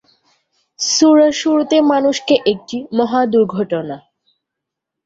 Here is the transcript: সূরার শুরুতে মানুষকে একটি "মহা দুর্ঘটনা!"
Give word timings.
সূরার 0.79 1.33
শুরুতে 1.41 1.77
মানুষকে 1.91 2.35
একটি 2.51 2.77
"মহা 2.97 3.21
দুর্ঘটনা!" 3.33 3.97